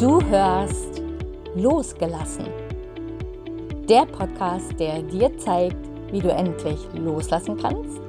[0.00, 1.02] Du hörst
[1.54, 2.46] Losgelassen.
[3.86, 5.76] Der Podcast, der dir zeigt,
[6.10, 8.00] wie du endlich loslassen kannst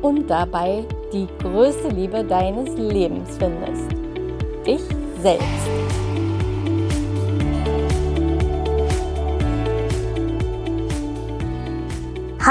[0.00, 0.82] und dabei
[1.12, 3.92] die größte Liebe deines Lebens findest.
[4.66, 4.80] Dich
[5.20, 5.89] selbst.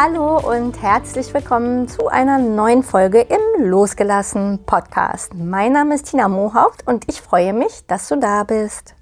[0.01, 5.33] Hallo und herzlich willkommen zu einer neuen Folge im Losgelassen Podcast.
[5.33, 8.95] Mein Name ist Tina Mohaupt und ich freue mich, dass du da bist.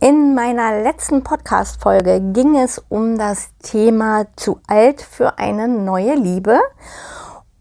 [0.00, 6.58] In meiner letzten Podcast-Folge ging es um das Thema zu alt für eine neue Liebe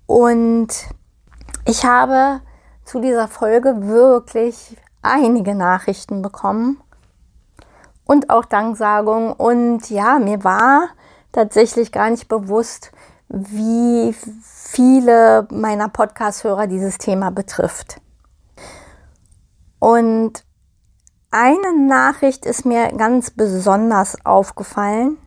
[0.07, 0.69] und
[1.67, 2.41] ich habe
[2.85, 6.81] zu dieser Folge wirklich einige Nachrichten bekommen
[8.03, 10.87] und auch Danksagungen und ja, mir war
[11.37, 12.91] tatsächlich gar nicht bewusst,
[13.29, 18.01] wie viele meiner Podcast-Hörer dieses Thema betrifft.
[19.77, 20.43] Und
[21.29, 25.17] eine Nachricht ist mir ganz besonders aufgefallen,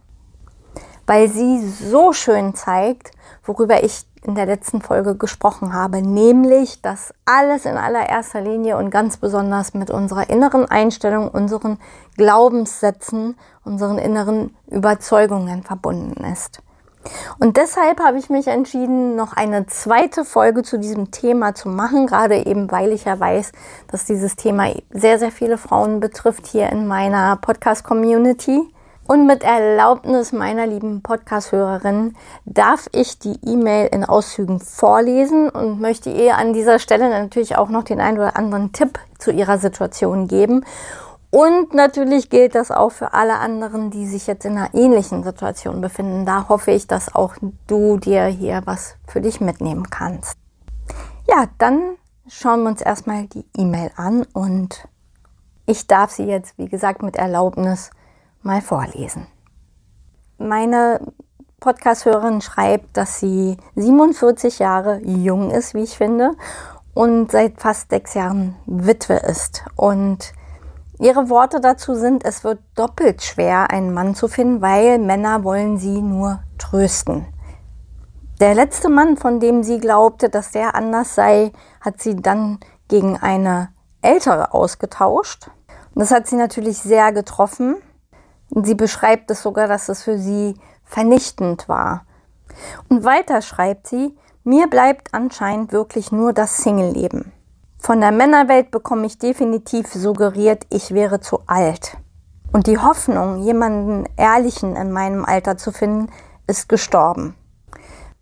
[1.07, 3.13] weil sie so schön zeigt,
[3.45, 8.91] worüber ich in der letzten Folge gesprochen habe, nämlich, dass alles in allererster Linie und
[8.91, 11.79] ganz besonders mit unserer inneren Einstellung, unseren
[12.17, 16.63] Glaubenssätzen, unseren inneren Überzeugungen verbunden ist.
[17.39, 22.07] Und deshalb habe ich mich entschieden, noch eine zweite Folge zu diesem Thema zu machen,
[22.07, 23.53] gerade eben weil ich ja weiß,
[23.89, 28.69] dass dieses Thema sehr, sehr viele Frauen betrifft hier in meiner Podcast-Community.
[29.11, 36.11] Und mit Erlaubnis meiner lieben Podcast-Hörerin darf ich die E-Mail in Auszügen vorlesen und möchte
[36.11, 40.29] ihr an dieser Stelle natürlich auch noch den einen oder anderen Tipp zu ihrer Situation
[40.29, 40.65] geben.
[41.31, 45.81] Und natürlich gilt das auch für alle anderen, die sich jetzt in einer ähnlichen Situation
[45.81, 46.25] befinden.
[46.25, 47.35] Da hoffe ich, dass auch
[47.67, 50.37] du dir hier was für dich mitnehmen kannst.
[51.29, 51.97] Ja, dann
[52.29, 54.87] schauen wir uns erstmal die E-Mail an und
[55.67, 57.91] ich darf sie jetzt, wie gesagt, mit Erlaubnis
[58.43, 59.27] mal vorlesen.
[60.39, 61.01] Meine
[61.61, 66.33] Podcast-Hörerin schreibt, dass sie 47 Jahre jung ist, wie ich finde,
[66.95, 69.65] und seit fast sechs Jahren Witwe ist.
[69.77, 70.33] Und
[70.99, 75.79] ihre Worte dazu sind, es wird doppelt schwer, einen Mann zu finden, weil Männer wollen
[75.79, 77.27] sie nur trösten.
[78.41, 81.53] Der letzte Mann, von dem sie glaubte, dass der anders sei,
[81.83, 82.59] hat sie dann
[82.89, 83.69] gegen eine
[84.01, 85.51] ältere ausgetauscht.
[85.95, 87.77] Und das hat sie natürlich sehr getroffen.
[88.51, 92.05] Sie beschreibt es sogar, dass es für sie vernichtend war.
[92.89, 97.33] Und weiter schreibt sie, mir bleibt anscheinend wirklich nur das Single-Leben.
[97.79, 101.97] Von der Männerwelt bekomme ich definitiv suggeriert, ich wäre zu alt.
[102.53, 106.11] Und die Hoffnung, jemanden Ehrlichen in meinem Alter zu finden,
[106.47, 107.35] ist gestorben.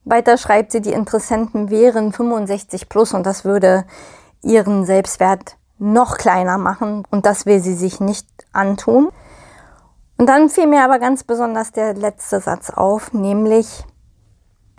[0.05, 3.85] Weiter schreibt sie, die Interessenten wären 65 plus und das würde
[4.43, 9.11] ihren Selbstwert noch kleiner machen und das will sie sich nicht antun.
[10.19, 13.85] Und dann fiel mir aber ganz besonders der letzte Satz auf, nämlich,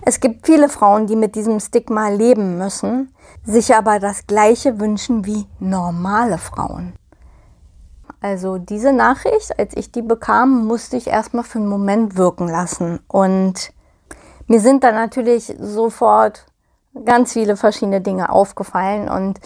[0.05, 5.25] es gibt viele Frauen, die mit diesem Stigma leben müssen, sich aber das Gleiche wünschen
[5.25, 6.93] wie normale Frauen.
[8.21, 12.99] Also diese Nachricht, als ich die bekam, musste ich erstmal für einen Moment wirken lassen.
[13.07, 13.71] Und
[14.47, 16.45] mir sind dann natürlich sofort
[17.05, 19.39] ganz viele verschiedene Dinge aufgefallen und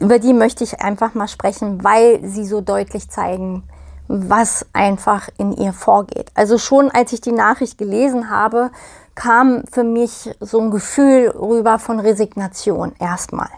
[0.00, 3.62] über die möchte ich einfach mal sprechen, weil sie so deutlich zeigen,
[4.08, 6.30] was einfach in ihr vorgeht.
[6.34, 8.70] Also schon als ich die Nachricht gelesen habe,
[9.14, 13.48] kam für mich so ein Gefühl rüber von Resignation erstmal.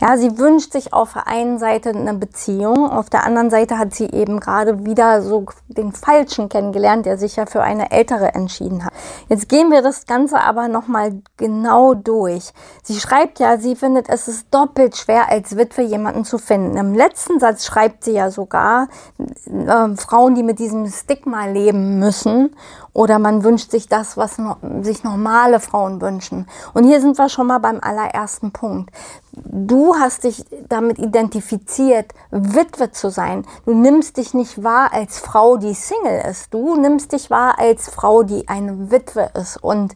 [0.00, 3.92] Ja, sie wünscht sich auf der einen Seite eine Beziehung, auf der anderen Seite hat
[3.92, 8.82] sie eben gerade wieder so den Falschen kennengelernt, der sich ja für eine ältere entschieden
[8.84, 8.94] hat.
[9.28, 12.52] Jetzt gehen wir das Ganze aber nochmal genau durch.
[12.82, 16.78] Sie schreibt ja, sie findet, es ist doppelt schwer, als Witwe jemanden zu finden.
[16.78, 18.88] Im letzten Satz schreibt sie ja sogar,
[19.18, 22.56] äh, Frauen, die mit diesem Stigma leben müssen
[22.92, 26.46] oder man wünscht sich das, was no sich normale Frauen wünschen.
[26.74, 28.90] Und hier sind wir schon mal beim allerersten Punkt.
[29.32, 33.46] Du hast dich damit identifiziert, Witwe zu sein.
[33.64, 36.52] Du nimmst dich nicht wahr als Frau, die Single ist.
[36.52, 39.56] Du nimmst dich wahr als Frau, die eine Witwe ist.
[39.62, 39.94] Und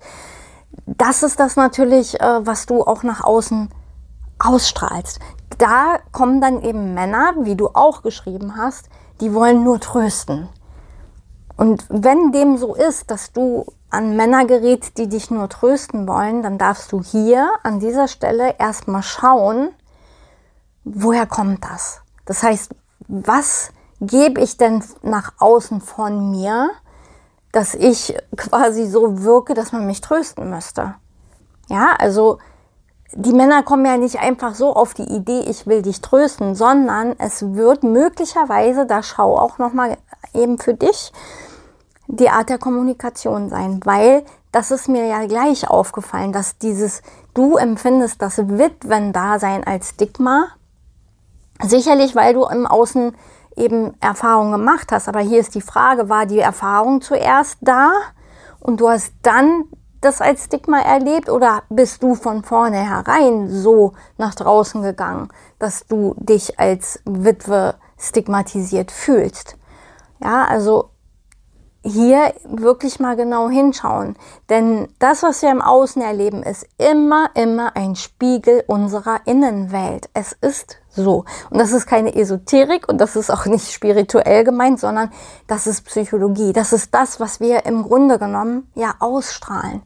[0.86, 3.70] das ist das natürlich, äh, was du auch nach außen
[4.38, 5.20] ausstrahlst.
[5.58, 8.88] Da kommen dann eben Männer, wie du auch geschrieben hast,
[9.20, 10.48] die wollen nur trösten.
[11.56, 16.42] Und wenn dem so ist, dass du an Männer gerätst, die dich nur trösten wollen,
[16.42, 19.70] dann darfst du hier an dieser Stelle erstmal schauen,
[20.84, 22.00] woher kommt das?
[22.24, 22.74] Das heißt,
[23.06, 23.70] was
[24.00, 26.70] gebe ich denn nach außen von mir,
[27.52, 30.96] dass ich quasi so wirke, dass man mich trösten müsste?
[31.68, 32.38] Ja, also
[33.12, 37.14] die Männer kommen ja nicht einfach so auf die Idee, ich will dich trösten, sondern
[37.18, 39.96] es wird möglicherweise, da schau auch nochmal
[40.32, 41.12] eben für dich,
[42.06, 47.02] die Art der Kommunikation sein, weil das ist mir ja gleich aufgefallen, dass dieses,
[47.34, 50.46] du empfindest das Witwen-Dasein als Stigma,
[51.62, 53.14] sicherlich, weil du im Außen
[53.56, 57.92] eben Erfahrungen gemacht hast, aber hier ist die Frage, war die Erfahrung zuerst da?
[58.60, 59.64] Und du hast dann
[60.00, 61.28] das als Stigma erlebt?
[61.28, 65.28] Oder bist du von vornherein so nach draußen gegangen,
[65.58, 69.56] dass du dich als Witwe stigmatisiert fühlst?
[70.24, 70.90] Ja, also
[71.84, 74.16] hier wirklich mal genau hinschauen.
[74.48, 80.08] Denn das, was wir im Außen erleben, ist immer, immer ein Spiegel unserer Innenwelt.
[80.14, 81.26] Es ist so.
[81.50, 85.12] Und das ist keine Esoterik und das ist auch nicht spirituell gemeint, sondern
[85.46, 86.54] das ist Psychologie.
[86.54, 89.82] Das ist das, was wir im Grunde genommen ja ausstrahlen.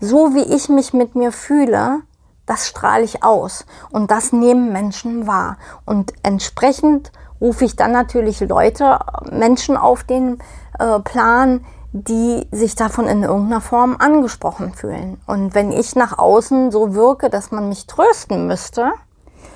[0.00, 2.00] So wie ich mich mit mir fühle,
[2.44, 3.66] das strahle ich aus.
[3.90, 5.58] Und das nehmen Menschen wahr.
[5.84, 8.98] Und entsprechend rufe ich dann natürlich Leute,
[9.30, 10.38] Menschen auf den
[10.78, 15.20] äh, Plan, die sich davon in irgendeiner Form angesprochen fühlen.
[15.26, 18.92] Und wenn ich nach außen so wirke, dass man mich trösten müsste,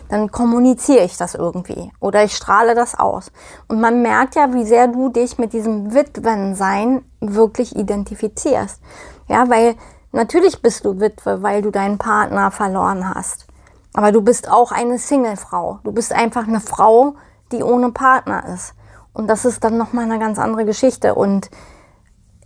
[0.09, 3.31] dann kommuniziere ich das irgendwie oder ich strahle das aus.
[3.69, 8.81] Und man merkt ja, wie sehr du dich mit diesem Witwensein wirklich identifizierst.
[9.29, 9.77] Ja, weil
[10.13, 13.47] natürlich bist du Witwe, weil du deinen Partner verloren hast.
[13.95, 15.79] Aber du bist auch eine Singlefrau.
[15.85, 17.15] Du bist einfach eine Frau,
[17.53, 18.75] die ohne Partner ist.
[19.13, 21.15] Und das ist dann nochmal eine ganz andere Geschichte.
[21.15, 21.51] Und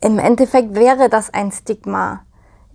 [0.00, 2.20] im Endeffekt wäre das ein Stigma.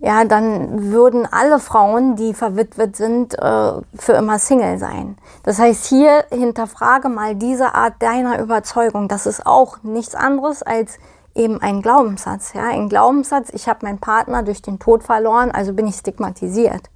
[0.02, 5.18] Ja, dann würden alle Frauen, die verwitwet sind, äh, für immer Single sein.
[5.42, 9.08] Das heißt, hier hinterfrage mal diese Art deiner Überzeugung.
[9.08, 10.98] Das ist auch nichts anderes als
[11.34, 12.54] eben ein Glaubenssatz.
[12.54, 16.88] Ja, ein Glaubenssatz, ich habe meinen Partner durch den Tod verloren, also bin ich stigmatisiert.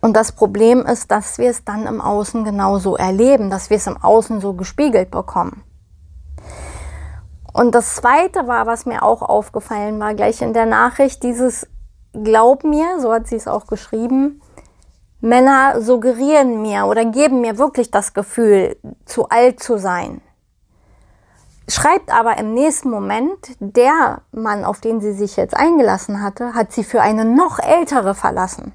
[0.00, 3.86] Und das Problem ist, dass wir es dann im Außen genauso erleben, dass wir es
[3.86, 5.64] im Außen so gespiegelt bekommen.
[7.52, 11.66] Und das Zweite war, was mir auch aufgefallen war, gleich in der Nachricht, dieses
[12.12, 14.40] Glaub mir, so hat sie es auch geschrieben,
[15.20, 20.20] Männer suggerieren mir oder geben mir wirklich das Gefühl, zu alt zu sein.
[21.68, 26.72] Schreibt aber im nächsten Moment, der Mann, auf den sie sich jetzt eingelassen hatte, hat
[26.72, 28.72] sie für eine noch ältere verlassen.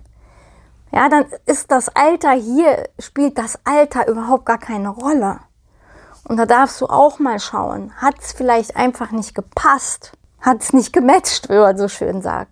[0.94, 5.40] Ja, dann ist das Alter hier, spielt das Alter überhaupt gar keine Rolle.
[6.25, 10.72] Und da darfst du auch mal schauen, hat es vielleicht einfach nicht gepasst, hat es
[10.72, 12.51] nicht gematcht, wie man so schön sagt.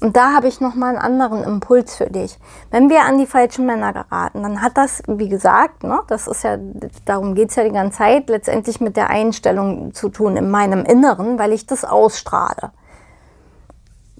[0.00, 2.38] Und da habe ich nochmal einen anderen Impuls für dich.
[2.70, 6.44] Wenn wir an die falschen Männer geraten, dann hat das, wie gesagt, ne, das ist
[6.44, 6.56] ja,
[7.04, 11.38] darum geht's ja die ganze Zeit, letztendlich mit der Einstellung zu tun in meinem Inneren,
[11.38, 12.70] weil ich das ausstrahle.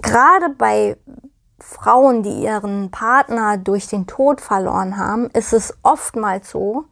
[0.03, 0.99] Gerade bei
[1.63, 6.85] Frauen, die ihren Partner durch den Tod verloren haben, ist es oftmals so,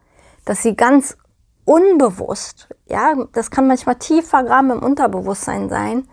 [0.45, 1.17] dass sie ganz
[1.65, 6.09] unbewusst, ja, das kann manchmal tief vergraben im Unterbewusstsein sein,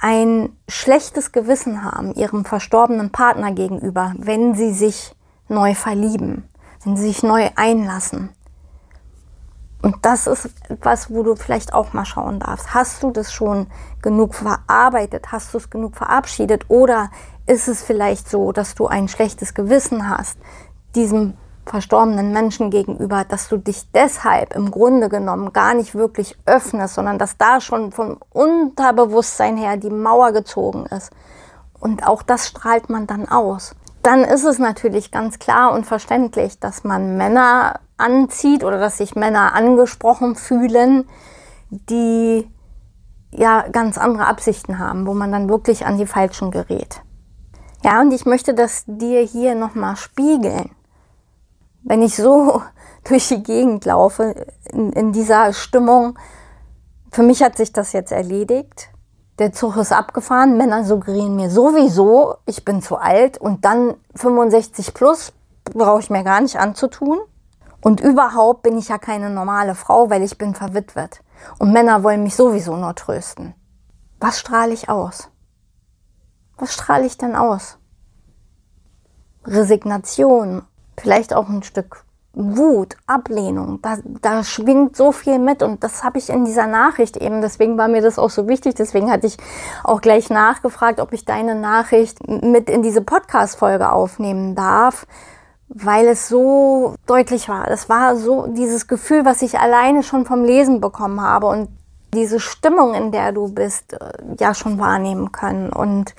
[0.00, 5.14] ein schlechtes Gewissen haben ihrem verstorbenen Partner gegenüber, wenn sie sich
[5.48, 6.48] neu verlieben,
[6.84, 8.30] wenn sie sich neu einlassen.
[9.82, 10.50] Und das ist
[10.82, 12.74] was, wo du vielleicht auch mal schauen darfst.
[12.74, 13.66] Hast du das schon
[14.02, 15.32] genug verarbeitet?
[15.32, 16.66] Hast du es genug verabschiedet?
[16.68, 17.10] Oder
[17.46, 20.38] ist es vielleicht so, dass du ein schlechtes Gewissen hast,
[20.94, 21.34] diesem
[21.64, 27.18] verstorbenen Menschen gegenüber, dass du dich deshalb im Grunde genommen gar nicht wirklich öffnest, sondern
[27.18, 31.10] dass da schon vom Unterbewusstsein her die Mauer gezogen ist.
[31.78, 33.74] Und auch das strahlt man dann aus.
[34.02, 39.14] Dann ist es natürlich ganz klar und verständlich, dass man Männer anzieht oder dass sich
[39.14, 41.06] Männer angesprochen fühlen,
[41.70, 42.50] die
[43.30, 47.02] ja ganz andere Absichten haben, wo man dann wirklich an die Falschen gerät.
[47.84, 50.70] Ja, und ich möchte das dir hier nochmal spiegeln
[51.82, 52.62] wenn ich so
[53.04, 54.34] durch die Gegend laufe,
[54.70, 56.18] in, in dieser Stimmung,
[57.10, 58.90] für mich hat sich das jetzt erledigt.
[59.40, 60.58] Der Zug ist abgefahren.
[60.58, 65.32] Männer suggerieren mir sowieso, ich bin zu alt und dann 65 plus
[65.64, 67.18] brauche ich mir gar nicht anzutun.
[67.80, 71.22] Und überhaupt bin ich ja keine normale Frau, weil ich bin verwitwet.
[71.58, 73.54] Und Männer wollen mich sowieso nur trösten.
[74.18, 75.30] Was strahle ich aus?
[76.58, 77.78] Was strahle ich denn aus?
[79.46, 80.66] Resignation,
[80.98, 86.18] vielleicht auch ein Stück Wut, Ablehnung, da, da schwingt so viel mit und das habe
[86.18, 89.36] ich in dieser Nachricht eben, deswegen war mir das auch so wichtig, deswegen hatte ich
[89.82, 95.08] auch gleich nachgefragt, ob ich deine Nachricht mit in diese Podcast-Folge aufnehmen darf,
[95.68, 97.68] weil es so deutlich war.
[97.68, 101.68] Es war so dieses Gefühl, was ich alleine schon vom Lesen bekommen habe und
[102.14, 103.98] diese Stimmung, in der du bist, äh,
[104.38, 106.14] ja schon wahrnehmen können und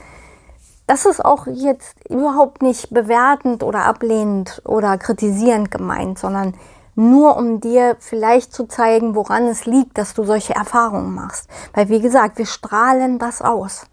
[0.92, 6.54] das ist auch jetzt überhaupt nicht bewertend oder ablehnend oder kritisierend gemeint, sondern
[6.96, 11.48] nur um dir vielleicht zu zeigen, woran es liegt, dass du solche Erfahrungen machst.
[11.74, 13.86] Weil wie gesagt, wir strahlen das aus.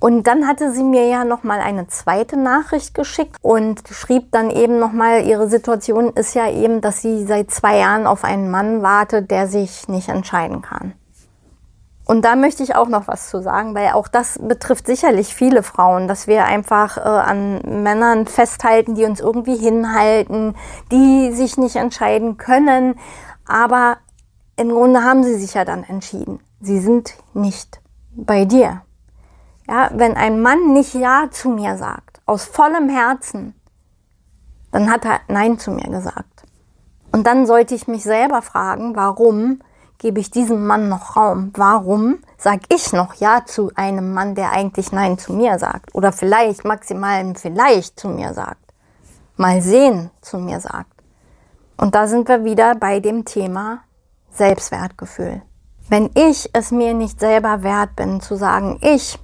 [0.00, 4.50] Und dann hatte sie mir ja noch mal eine zweite Nachricht geschickt und schrieb dann
[4.50, 8.50] eben noch mal, ihre Situation ist ja eben, dass sie seit zwei Jahren auf einen
[8.50, 10.94] Mann wartet, der sich nicht entscheiden kann.
[12.04, 15.62] Und da möchte ich auch noch was zu sagen, weil auch das betrifft sicherlich viele
[15.62, 20.56] Frauen, dass wir einfach äh, an Männern festhalten, die uns irgendwie hinhalten,
[20.90, 22.98] die sich nicht entscheiden können.
[23.46, 23.98] Aber
[24.56, 26.40] im Grunde haben sie sich ja dann entschieden.
[26.60, 27.80] Sie sind nicht
[28.14, 28.82] bei dir.
[29.68, 33.54] Ja, wenn ein Mann nicht Ja zu mir sagt, aus vollem Herzen,
[34.72, 36.42] dann hat er Nein zu mir gesagt.
[37.12, 39.60] Und dann sollte ich mich selber fragen, warum
[40.02, 41.52] gebe ich diesem Mann noch Raum?
[41.54, 45.94] Warum sage ich noch Ja zu einem Mann, der eigentlich Nein zu mir sagt?
[45.94, 48.60] Oder vielleicht maximal vielleicht zu mir sagt?
[49.36, 50.92] Mal sehen zu mir sagt.
[51.76, 53.84] Und da sind wir wieder bei dem Thema
[54.32, 55.42] Selbstwertgefühl.
[55.88, 59.18] Wenn ich es mir nicht selber wert bin, zu sagen, ich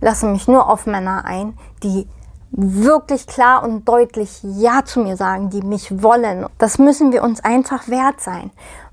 [0.00, 2.06] lasse mich nur auf Männer ein, die
[2.52, 6.46] wirklich klar und deutlich Ja zu mir sagen, die mich wollen.
[6.58, 8.50] Das müssen wir uns einfach wert sein.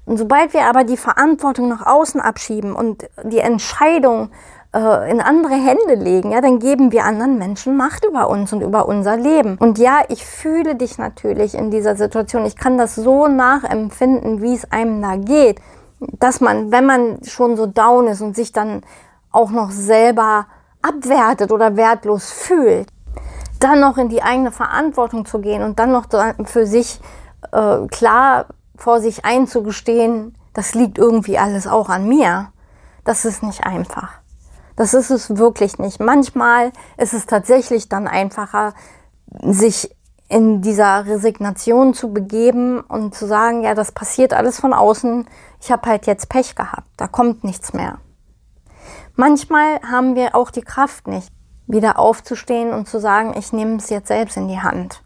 [0.09, 4.31] Und sobald wir aber die Verantwortung nach außen abschieben und die Entscheidung
[4.73, 8.61] äh, in andere Hände legen, ja, dann geben wir anderen Menschen Macht über uns und
[8.61, 9.55] über unser Leben.
[9.59, 12.43] Und ja, ich fühle dich natürlich in dieser Situation.
[12.45, 15.61] Ich kann das so nachempfinden, wie es einem da geht,
[15.99, 18.81] dass man, wenn man schon so down ist und sich dann
[19.31, 20.47] auch noch selber
[20.81, 22.87] abwertet oder wertlos fühlt,
[23.59, 26.07] dann noch in die eigene Verantwortung zu gehen und dann noch
[26.45, 26.99] für sich
[27.51, 28.47] äh, klar
[28.79, 32.51] vor sich einzugestehen, das liegt irgendwie alles auch an mir,
[33.03, 34.09] das ist nicht einfach.
[34.75, 35.99] Das ist es wirklich nicht.
[35.99, 38.73] Manchmal ist es tatsächlich dann einfacher,
[39.41, 39.95] sich
[40.29, 45.27] in dieser Resignation zu begeben und zu sagen, ja, das passiert alles von außen,
[45.59, 47.97] ich habe halt jetzt Pech gehabt, da kommt nichts mehr.
[49.15, 51.33] Manchmal haben wir auch die Kraft nicht,
[51.67, 55.03] wieder aufzustehen und zu sagen, ich nehme es jetzt selbst in die Hand.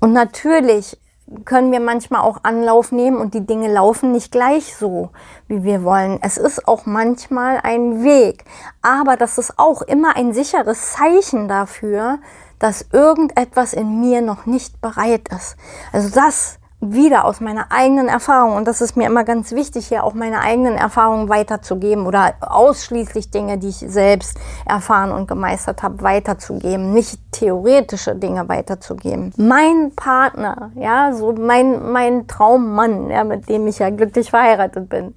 [0.00, 0.98] Und natürlich
[1.44, 5.10] können wir manchmal auch Anlauf nehmen und die Dinge laufen nicht gleich so,
[5.48, 6.18] wie wir wollen.
[6.22, 8.44] Es ist auch manchmal ein Weg,
[8.82, 12.18] aber das ist auch immer ein sicheres Zeichen dafür,
[12.58, 15.56] dass irgendetwas in mir noch nicht bereit ist.
[15.92, 16.58] Also das
[16.92, 20.40] wieder aus meiner eigenen Erfahrung, und das ist mir immer ganz wichtig, hier auch meine
[20.40, 27.20] eigenen Erfahrungen weiterzugeben oder ausschließlich Dinge, die ich selbst erfahren und gemeistert habe, weiterzugeben, nicht
[27.32, 29.32] theoretische Dinge weiterzugeben.
[29.36, 35.14] Mein Partner, ja, so mein, mein Traummann, ja, mit dem ich ja glücklich verheiratet bin,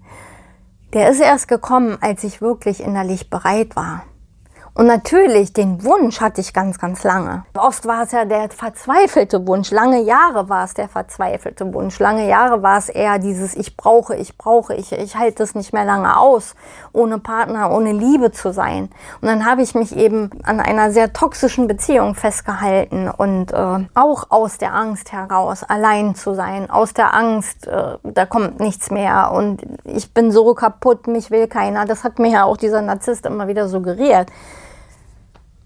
[0.94, 4.04] der ist erst gekommen, als ich wirklich innerlich bereit war.
[4.78, 7.44] Und natürlich, den Wunsch hatte ich ganz, ganz lange.
[7.58, 9.72] Oft war es ja der verzweifelte Wunsch.
[9.72, 11.98] Lange Jahre war es der verzweifelte Wunsch.
[11.98, 15.74] Lange Jahre war es eher dieses Ich brauche, ich brauche, ich, ich halte es nicht
[15.74, 16.54] mehr lange aus,
[16.94, 18.92] ohne Partner, ohne Liebe zu sein.
[19.20, 24.30] Und dann habe ich mich eben an einer sehr toxischen Beziehung festgehalten und äh, auch
[24.30, 29.32] aus der Angst heraus, allein zu sein, aus der Angst, äh, da kommt nichts mehr
[29.32, 31.86] und ich bin so kaputt, mich will keiner.
[31.86, 34.28] Das hat mir ja auch dieser Narzisst immer wieder suggeriert.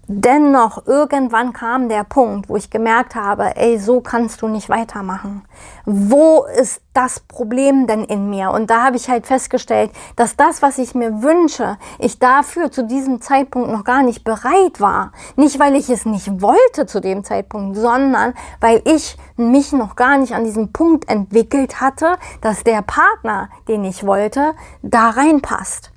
[0.08, 5.44] Dennoch, irgendwann kam der Punkt, wo ich gemerkt habe, ey, so kannst du nicht weitermachen.
[5.86, 8.50] Wo ist das Problem denn in mir?
[8.50, 12.84] Und da habe ich halt festgestellt, dass das, was ich mir wünsche, ich dafür zu
[12.84, 15.12] diesem Zeitpunkt noch gar nicht bereit war.
[15.36, 20.18] Nicht, weil ich es nicht wollte zu dem Zeitpunkt, sondern weil ich mich noch gar
[20.18, 25.91] nicht an diesem Punkt entwickelt hatte, dass der Partner, den ich wollte, da reinpasst.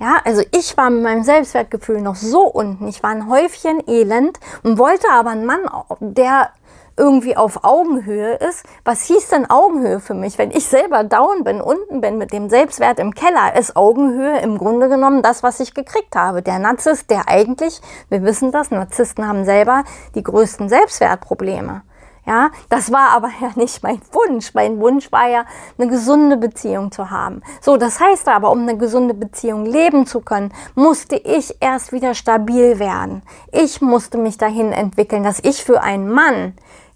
[0.00, 2.86] Ja, also ich war mit meinem Selbstwertgefühl noch so unten.
[2.86, 6.50] Ich war ein Häufchen elend und wollte aber einen Mann, der
[6.96, 8.64] irgendwie auf Augenhöhe ist.
[8.84, 10.38] Was hieß denn Augenhöhe für mich?
[10.38, 14.58] Wenn ich selber down bin, unten bin mit dem Selbstwert im Keller, ist Augenhöhe im
[14.58, 16.42] Grunde genommen das, was ich gekriegt habe.
[16.42, 21.82] Der Narzisst, der eigentlich, wir wissen das, Narzissten haben selber die größten Selbstwertprobleme.
[22.28, 24.52] Ja, das war aber ja nicht mein Wunsch.
[24.52, 25.46] Mein Wunsch war ja,
[25.78, 27.40] eine gesunde Beziehung zu haben.
[27.62, 32.12] So, das heißt aber, um eine gesunde Beziehung leben zu können, musste ich erst wieder
[32.12, 33.22] stabil werden.
[33.50, 36.52] Ich musste mich dahin entwickeln, dass ich für einen Mann,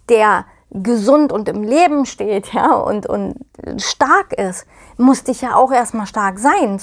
[0.07, 3.33] der gesund und im Leben steht, ja, und, und
[3.77, 6.77] stark ist, musste ich ja auch erstmal stark sein.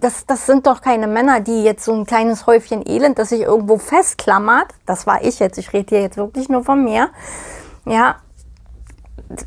[0.00, 3.40] Das, das sind doch keine Männer, die jetzt so ein kleines Häufchen Elend, das sich
[3.40, 4.66] irgendwo festklammert.
[4.84, 5.56] Das war ich jetzt.
[5.56, 7.08] Ich rede hier jetzt wirklich nur von mir
[7.86, 8.16] ja,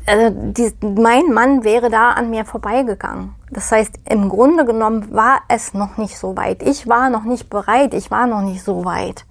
[0.06, 3.34] also die, mein Mann wäre da an mir vorbeigegangen.
[3.50, 6.62] Das heißt, im Grunde genommen war es noch nicht so weit.
[6.62, 9.24] Ich war noch nicht bereit, ich war noch nicht so weit.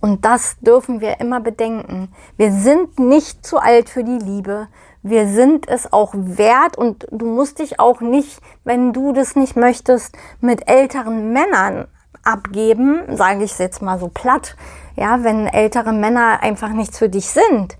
[0.00, 2.10] Und das dürfen wir immer bedenken.
[2.36, 4.68] Wir sind nicht zu alt für die Liebe.
[5.02, 9.56] Wir sind es auch wert und du musst dich auch nicht, wenn du das nicht
[9.56, 11.86] möchtest, mit älteren Männern
[12.24, 14.56] abgeben, sage ich jetzt mal so platt.
[14.96, 17.76] Ja, wenn ältere Männer einfach nichts für dich sind,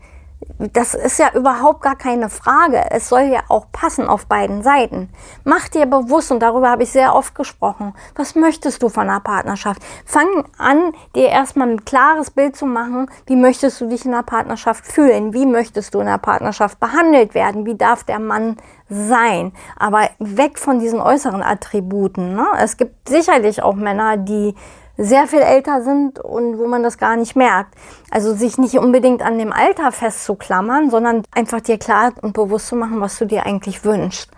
[0.59, 2.91] das ist ja überhaupt gar keine Frage.
[2.91, 5.11] Es soll ja auch passen auf beiden Seiten.
[5.45, 9.21] Mach dir bewusst, und darüber habe ich sehr oft gesprochen, was möchtest du von einer
[9.21, 9.83] Partnerschaft?
[10.07, 14.23] Fang an, dir erstmal ein klares Bild zu machen, wie möchtest du dich in einer
[14.23, 15.35] Partnerschaft fühlen?
[15.35, 17.67] Wie möchtest du in einer Partnerschaft behandelt werden?
[17.67, 18.57] Wie darf der Mann
[18.89, 19.53] sein?
[19.79, 22.35] Aber weg von diesen äußeren Attributen.
[22.35, 22.47] Ne?
[22.59, 24.55] Es gibt sicherlich auch Männer, die
[24.97, 27.75] sehr viel älter sind und wo man das gar nicht merkt.
[28.11, 32.77] Also sich nicht unbedingt an dem Alter festzuklammern, sondern einfach dir klar und bewusst zu
[32.77, 34.31] machen, was du dir eigentlich wünschst.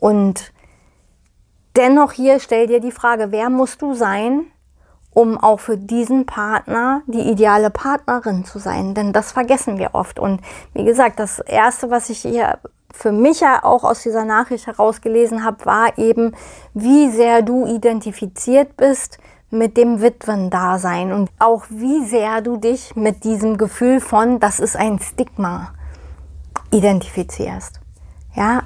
[0.00, 0.52] Und
[1.76, 4.46] dennoch hier stell dir die Frage, wer musst du sein,
[5.12, 8.94] um auch für diesen Partner die ideale Partnerin zu sein?
[8.94, 10.18] Denn das vergessen wir oft.
[10.18, 10.40] Und
[10.74, 12.58] wie gesagt, das Erste, was ich hier
[12.92, 16.34] für mich ja auch aus dieser Nachricht herausgelesen habe, war eben,
[16.74, 19.18] wie sehr du identifiziert bist
[19.50, 24.76] mit dem Witwendasein und auch wie sehr du dich mit diesem Gefühl von, das ist
[24.76, 25.72] ein Stigma,
[26.70, 27.80] identifizierst.
[28.34, 28.62] Ja,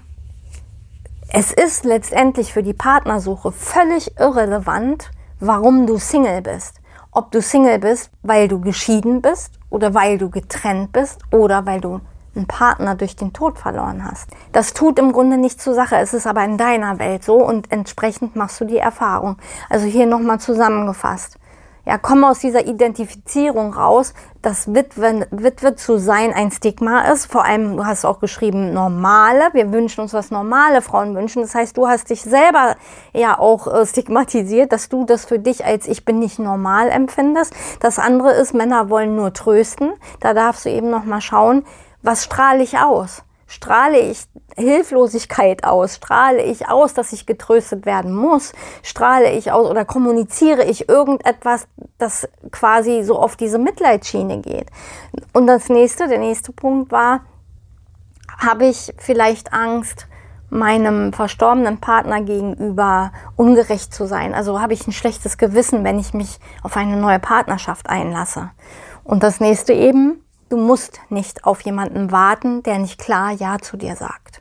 [1.28, 5.10] es ist letztendlich für die Partnersuche völlig irrelevant,
[5.40, 6.80] warum du Single bist.
[7.10, 11.80] Ob du Single bist, weil du geschieden bist oder weil du getrennt bist oder weil
[11.80, 12.00] du
[12.36, 14.28] einen Partner durch den Tod verloren hast.
[14.52, 17.70] Das tut im Grunde nichts zur Sache, es ist aber in deiner Welt so und
[17.72, 19.36] entsprechend machst du die Erfahrung.
[19.68, 21.38] Also hier nochmal zusammengefasst.
[21.86, 27.26] Ja, komm aus dieser Identifizierung raus, dass Witwe, Witwe zu sein ein Stigma ist.
[27.26, 29.50] Vor allem, du hast auch geschrieben, normale.
[29.52, 31.42] Wir wünschen uns, was normale Frauen wünschen.
[31.42, 32.76] Das heißt, du hast dich selber
[33.12, 37.52] ja auch äh, stigmatisiert, dass du das für dich als ich bin nicht normal empfindest.
[37.80, 39.92] Das andere ist, Männer wollen nur trösten.
[40.20, 41.64] Da darfst du eben nochmal schauen,
[42.04, 43.22] was strahle ich aus?
[43.46, 44.24] Strahle ich
[44.56, 45.96] Hilflosigkeit aus?
[45.96, 48.52] Strahle ich aus, dass ich getröstet werden muss?
[48.82, 51.66] Strahle ich aus oder kommuniziere ich irgendetwas,
[51.98, 54.66] das quasi so auf diese Mitleidsschiene geht?
[55.32, 57.20] Und das nächste, der nächste Punkt war,
[58.38, 60.06] habe ich vielleicht Angst,
[60.50, 64.34] meinem verstorbenen Partner gegenüber ungerecht zu sein?
[64.34, 68.50] Also habe ich ein schlechtes Gewissen, wenn ich mich auf eine neue Partnerschaft einlasse?
[69.04, 70.23] Und das nächste eben,
[70.54, 74.40] Du musst nicht auf jemanden warten, der nicht klar Ja zu dir sagt.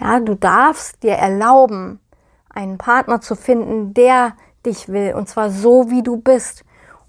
[0.00, 2.00] Ja, du darfst dir erlauben,
[2.48, 4.32] einen Partner zu finden, der
[4.64, 6.64] dich will, und zwar so, wie du bist.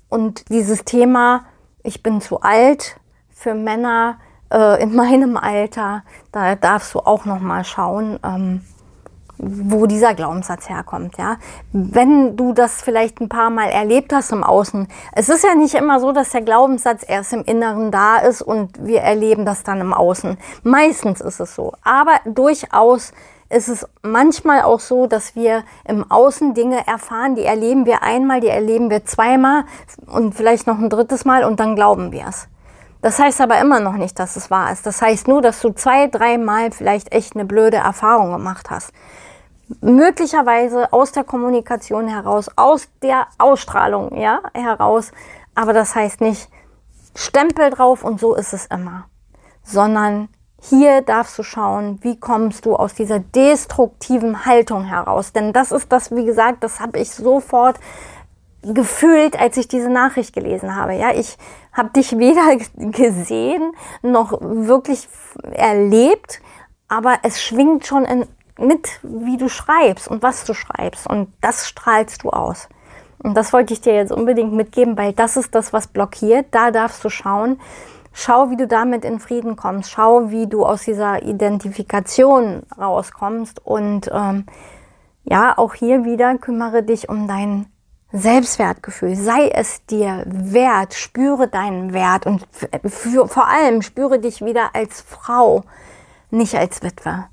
[0.10, 1.46] Und dieses Thema,
[1.84, 4.20] ich bin zu alt für Männer
[4.52, 8.20] äh, in meinem Alter, da darfst du auch noch mal schauen.
[8.26, 8.66] Ähm,
[9.38, 11.38] wo dieser Glaubenssatz herkommt, ja.
[11.72, 15.76] Wenn du das vielleicht ein paar Mal erlebt hast im Außen, es ist ja nicht
[15.76, 19.82] immer so, dass der Glaubenssatz erst im Inneren da ist und wir erleben das dann
[19.82, 20.38] im Außen.
[20.64, 21.74] Meistens ist es so.
[21.84, 23.12] Aber durchaus
[23.50, 28.42] ist es manchmal auch so, dass wir im Außen Dinge erfahren, die erleben wir einmal,
[28.42, 29.64] die erleben wir zweimal
[30.08, 32.48] und vielleicht noch ein drittes Mal und dann glauben wir es.
[33.08, 34.86] Das heißt aber immer noch nicht, dass es wahr ist.
[34.86, 38.92] Das heißt nur, dass du zwei, dreimal vielleicht echt eine blöde Erfahrung gemacht hast
[39.80, 45.14] möglicherweise aus der Kommunikation heraus, aus der Ausstrahlung, ja, heraus.
[45.56, 46.50] Aber das heißt nicht
[47.16, 49.06] Stempel drauf und so ist es immer,
[49.64, 50.28] sondern
[50.62, 55.32] hier darfst du schauen, wie kommst du aus dieser destruktiven Haltung heraus.
[55.32, 57.80] Denn das ist das, wie gesagt, das habe ich sofort
[58.74, 60.94] gefühlt, als ich diese Nachricht gelesen habe.
[60.94, 61.38] Ja, ich
[61.74, 65.08] habe dich weder gesehen noch wirklich
[65.52, 66.42] erlebt,
[66.88, 68.26] aber es schwingt schon in
[68.60, 71.08] mit, wie du schreibst und was du schreibst.
[71.08, 72.68] Und das strahlst du aus.
[73.20, 76.48] Und das wollte ich dir jetzt unbedingt mitgeben, weil das ist das, was blockiert.
[76.52, 77.60] Da darfst du schauen.
[78.14, 79.92] Schau, wie du damit in Frieden kommst.
[79.92, 83.64] Schau, wie du aus dieser Identifikation rauskommst.
[83.66, 84.46] Und ähm,
[85.24, 87.68] ja, auch hier wieder kümmere dich um dein
[88.12, 89.16] Selbstwertgefühl.
[89.16, 90.94] Sei es dir wert.
[90.94, 92.48] Spüre deinen Wert und
[93.28, 95.64] vor allem spüre dich wieder als Frau,
[96.30, 97.26] nicht als Witwe.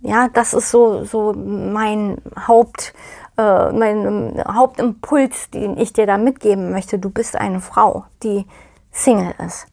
[0.00, 2.16] Ja, das ist so, so mein
[2.48, 2.92] Haupt,
[3.38, 6.98] äh, mein ähm, Hauptimpuls, den ich dir da mitgeben möchte.
[6.98, 8.46] Du bist eine Frau, die
[8.90, 9.66] Single ist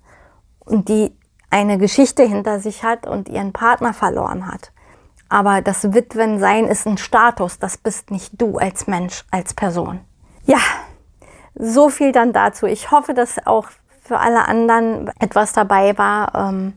[0.59, 1.15] und die
[1.49, 4.71] eine Geschichte hinter sich hat und ihren Partner verloren hat.
[5.29, 10.01] Aber das Witwensein ist ein Status, das bist nicht du als Mensch, als Person.
[10.49, 10.57] Ja,
[11.53, 12.65] so viel dann dazu.
[12.65, 13.67] Ich hoffe, dass auch
[14.01, 16.33] für alle anderen etwas dabei war.
[16.33, 16.73] Ähm,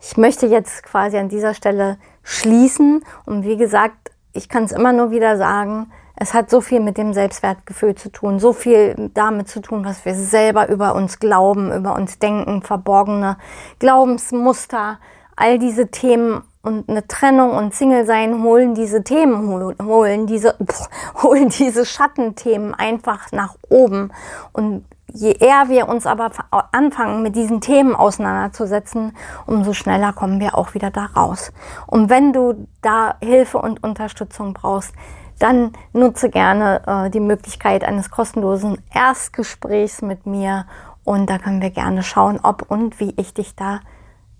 [0.00, 3.04] ich möchte jetzt quasi an dieser Stelle schließen.
[3.24, 6.98] Und wie gesagt, ich kann es immer nur wieder sagen, Es hat so viel mit
[6.98, 11.72] dem Selbstwertgefühl zu tun, so viel damit zu tun, was wir selber über uns glauben,
[11.72, 13.38] über uns denken, verborgene
[13.78, 14.98] Glaubensmuster,
[15.36, 19.48] all diese Themen und eine Trennung und Single sein holen diese Themen,
[19.82, 20.88] holen diese, pff,
[21.22, 24.12] holen diese Schattenthemen einfach nach oben.
[24.52, 26.30] Und je eher wir uns aber
[26.70, 31.52] anfangen, mit diesen Themen auseinanderzusetzen, umso schneller kommen wir auch wieder da raus.
[31.86, 34.94] Und wenn du da Hilfe und Unterstützung brauchst,
[35.38, 40.66] dann nutze gerne äh, die Möglichkeit eines kostenlosen Erstgesprächs mit mir
[41.04, 43.80] und da können wir gerne schauen, ob und wie ich dich da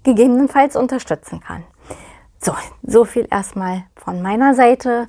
[0.05, 1.65] gegebenenfalls unterstützen kann.
[2.45, 2.53] So,
[2.83, 5.09] so viel erstmal von meiner Seite.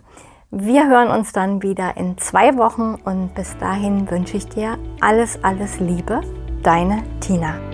[0.51, 5.43] Wir hören uns dann wieder in zwei Wochen und bis dahin wünsche ich dir alles,
[5.43, 6.21] alles Liebe.
[6.61, 7.72] Deine Tina.